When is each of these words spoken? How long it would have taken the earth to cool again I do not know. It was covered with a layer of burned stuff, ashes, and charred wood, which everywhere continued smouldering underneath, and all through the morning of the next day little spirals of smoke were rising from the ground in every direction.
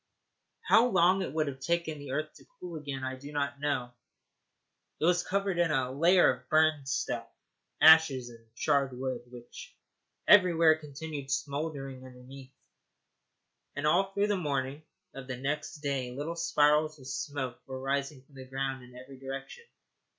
How 0.63 0.87
long 0.87 1.21
it 1.21 1.31
would 1.31 1.45
have 1.45 1.59
taken 1.59 1.99
the 1.99 2.09
earth 2.09 2.33
to 2.33 2.45
cool 2.59 2.75
again 2.75 3.03
I 3.03 3.15
do 3.15 3.31
not 3.31 3.59
know. 3.59 3.91
It 4.99 5.05
was 5.05 5.21
covered 5.21 5.57
with 5.57 5.69
a 5.69 5.91
layer 5.91 6.33
of 6.37 6.49
burned 6.49 6.89
stuff, 6.89 7.27
ashes, 7.79 8.27
and 8.29 8.43
charred 8.55 8.97
wood, 8.97 9.21
which 9.31 9.77
everywhere 10.27 10.75
continued 10.79 11.29
smouldering 11.29 12.03
underneath, 12.03 12.51
and 13.75 13.85
all 13.85 14.11
through 14.11 14.25
the 14.29 14.37
morning 14.37 14.81
of 15.13 15.27
the 15.27 15.37
next 15.37 15.81
day 15.81 16.09
little 16.09 16.35
spirals 16.35 16.97
of 16.97 17.05
smoke 17.05 17.59
were 17.67 17.79
rising 17.79 18.23
from 18.23 18.33
the 18.33 18.45
ground 18.45 18.83
in 18.83 18.95
every 18.95 19.19
direction. 19.19 19.65